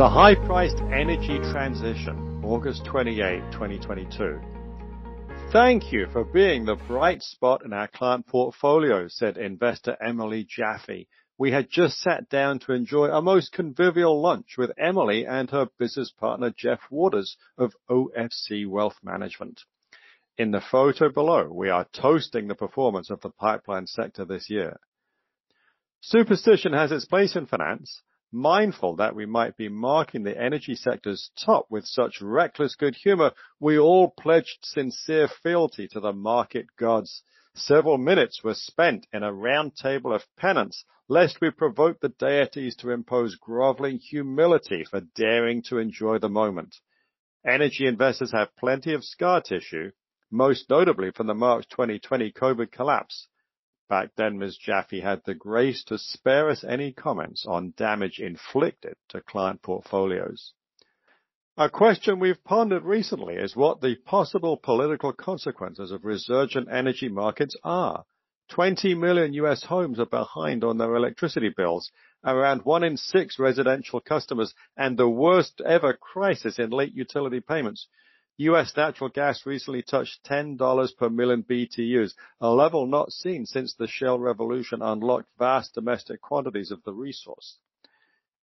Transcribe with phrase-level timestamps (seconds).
[0.00, 4.40] The high-priced energy transition, August 28, 2022.
[5.52, 11.06] Thank you for being the bright spot in our client portfolio, said investor Emily Jaffe.
[11.36, 15.68] We had just sat down to enjoy a most convivial lunch with Emily and her
[15.78, 19.60] business partner Jeff Waters of OFC Wealth Management.
[20.38, 24.80] In the photo below, we are toasting the performance of the pipeline sector this year.
[26.00, 28.00] Superstition has its place in finance,
[28.32, 33.32] Mindful that we might be marking the energy sector's top with such reckless good humor,
[33.58, 37.24] we all pledged sincere fealty to the market gods.
[37.56, 42.76] Several minutes were spent in a round table of penance, lest we provoke the deities
[42.76, 46.76] to impose groveling humility for daring to enjoy the moment.
[47.44, 49.90] Energy investors have plenty of scar tissue,
[50.30, 53.26] most notably from the March 2020 COVID collapse.
[53.90, 54.56] Back then, Ms.
[54.56, 60.52] Jaffe had the grace to spare us any comments on damage inflicted to client portfolios.
[61.56, 67.56] A question we've pondered recently is what the possible political consequences of resurgent energy markets
[67.64, 68.04] are.
[68.50, 71.90] 20 million US homes are behind on their electricity bills,
[72.24, 77.88] around one in six residential customers, and the worst ever crisis in late utility payments.
[78.40, 78.72] U.S.
[78.74, 84.18] natural gas recently touched $10 per million BTUs, a level not seen since the shale
[84.18, 87.58] revolution unlocked vast domestic quantities of the resource.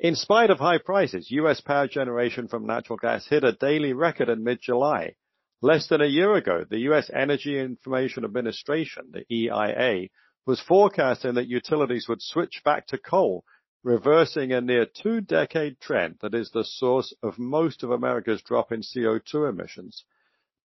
[0.00, 1.60] In spite of high prices, U.S.
[1.60, 5.14] power generation from natural gas hit a daily record in mid-July.
[5.62, 7.08] Less than a year ago, the U.S.
[7.14, 10.08] Energy Information Administration, the EIA,
[10.44, 13.44] was forecasting that utilities would switch back to coal
[13.84, 18.80] reversing a near two-decade trend that is the source of most of America's drop in
[18.80, 20.04] CO2 emissions.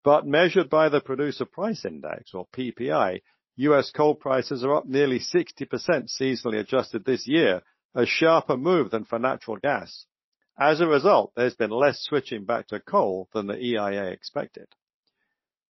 [0.04, 3.22] But measured by the Producer Price Index, or PPI,
[3.58, 3.92] U.S.
[3.92, 5.68] coal prices are up nearly 60%
[6.10, 7.62] seasonally adjusted this year,
[7.94, 10.06] a sharper move than for natural gas.
[10.58, 14.68] As a result, there's been less switching back to coal than the EIA expected.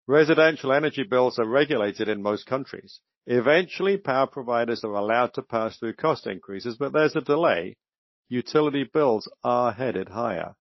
[0.08, 3.00] Residential energy bills are regulated in most countries.
[3.32, 7.78] Eventually, power providers are allowed to pass through cost increases, but there's a delay.
[8.28, 10.56] Utility bills are headed higher.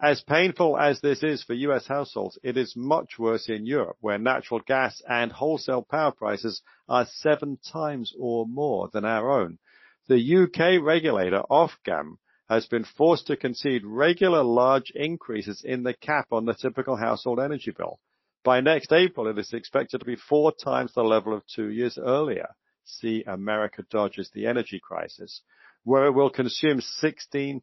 [0.00, 1.88] As painful as this is for U.S.
[1.88, 7.04] households, it is much worse in Europe, where natural gas and wholesale power prices are
[7.04, 9.58] seven times or more than our own.
[10.06, 10.78] The U.K.
[10.78, 16.54] regulator, Ofgem, has been forced to concede regular large increases in the cap on the
[16.54, 17.98] typical household energy bill.
[18.44, 21.98] By next April, it is expected to be four times the level of two years
[21.98, 22.54] earlier.
[22.84, 25.42] See America dodges the energy crisis,
[25.84, 27.60] where it will consume 16%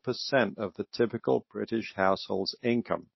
[0.57, 3.07] of the typical British household's income.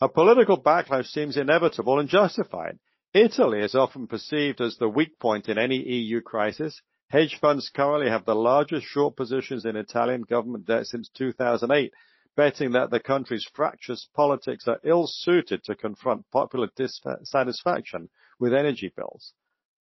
[0.00, 2.78] A political backlash seems inevitable and justified.
[3.14, 6.82] Italy is often perceived as the weak point in any EU crisis.
[7.08, 11.92] Hedge funds currently have the largest short positions in Italian government debt since 2008
[12.38, 19.32] betting that the country's fractious politics are ill-suited to confront popular dissatisfaction with energy bills.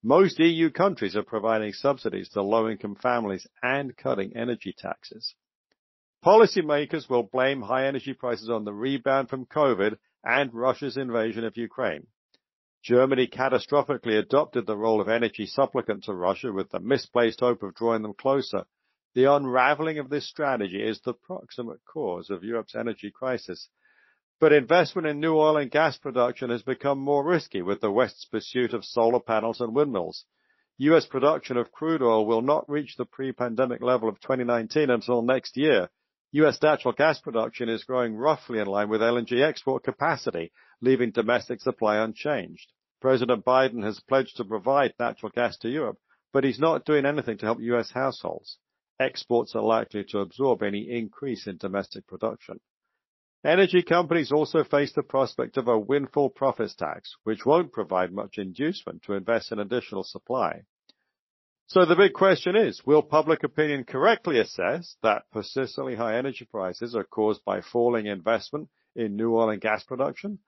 [0.01, 5.35] Most EU countries are providing subsidies to low-income families and cutting energy taxes.
[6.25, 11.57] Policymakers will blame high energy prices on the rebound from COVID and Russia's invasion of
[11.57, 12.07] Ukraine.
[12.81, 17.75] Germany catastrophically adopted the role of energy supplicant to Russia with the misplaced hope of
[17.75, 18.65] drawing them closer
[19.17, 23.67] the unraveling of this strategy is the proximate cause of Europe's energy crisis.
[24.39, 28.25] But investment in new oil and gas production has become more risky with the West's
[28.25, 30.25] pursuit of solar panels and windmills.
[30.77, 31.07] U.S.
[31.07, 35.89] production of crude oil will not reach the pre-pandemic level of 2019 until next year.
[36.33, 36.61] U.S.
[36.61, 41.97] natural gas production is growing roughly in line with LNG export capacity, leaving domestic supply
[41.97, 42.71] unchanged.
[43.01, 45.97] President Biden has pledged to provide natural gas to Europe,
[46.31, 47.89] but he's not doing anything to help U.S.
[47.89, 48.59] households
[48.99, 52.59] exports are likely to absorb any increase in domestic production.
[53.43, 58.37] Energy companies also face the prospect of a windfall profits tax, which won't provide much
[58.37, 60.63] inducement to invest in additional supply.
[61.67, 66.95] So the big question is, will public opinion correctly assess that persistently high energy prices
[66.95, 70.39] are caused by falling investment in new oil and gas production?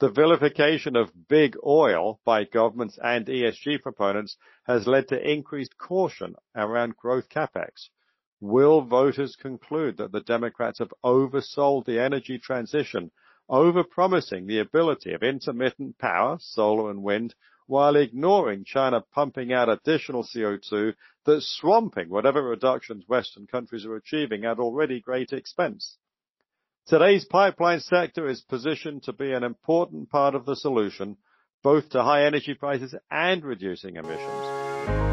[0.00, 6.34] The vilification of big oil by governments and ESG proponents has led to increased caution
[6.56, 7.90] around growth capex.
[8.42, 13.12] Will voters conclude that the Democrats have oversold the energy transition,
[13.48, 17.36] overpromising the ability of intermittent power, solar and wind,
[17.68, 20.92] while ignoring China pumping out additional CO2
[21.24, 25.96] that's swamping whatever reductions Western countries are achieving at already great expense?
[26.88, 31.16] Today's pipeline sector is positioned to be an important part of the solution,
[31.62, 34.61] both to high energy prices and reducing emissions.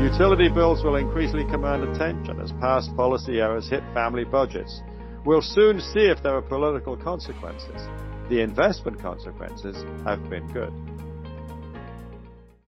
[0.02, 4.82] Utility bills will increasingly command attention as past policy errors hit family budgets.
[5.26, 7.88] We'll soon see if there are political consequences.
[8.30, 9.76] The investment consequences
[10.06, 10.74] have been good.